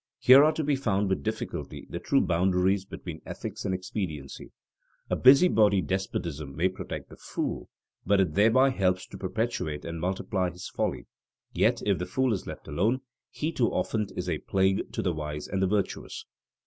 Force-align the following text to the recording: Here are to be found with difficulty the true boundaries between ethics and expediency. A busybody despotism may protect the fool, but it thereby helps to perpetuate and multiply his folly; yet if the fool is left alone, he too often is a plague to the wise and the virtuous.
Here 0.17 0.43
are 0.43 0.51
to 0.53 0.63
be 0.63 0.75
found 0.75 1.09
with 1.09 1.21
difficulty 1.21 1.85
the 1.87 1.99
true 1.99 2.21
boundaries 2.21 2.85
between 2.85 3.21
ethics 3.23 3.65
and 3.65 3.73
expediency. 3.75 4.51
A 5.11 5.15
busybody 5.15 5.79
despotism 5.79 6.55
may 6.55 6.69
protect 6.69 7.09
the 7.11 7.17
fool, 7.17 7.69
but 8.03 8.19
it 8.19 8.33
thereby 8.33 8.71
helps 8.71 9.05
to 9.09 9.17
perpetuate 9.19 9.85
and 9.85 9.99
multiply 10.01 10.49
his 10.49 10.67
folly; 10.69 11.05
yet 11.53 11.83
if 11.85 11.99
the 11.99 12.07
fool 12.07 12.33
is 12.33 12.47
left 12.47 12.67
alone, 12.67 13.01
he 13.29 13.51
too 13.51 13.69
often 13.71 14.07
is 14.17 14.27
a 14.27 14.39
plague 14.39 14.91
to 14.91 15.03
the 15.03 15.13
wise 15.13 15.47
and 15.47 15.61
the 15.61 15.67
virtuous. 15.67 16.25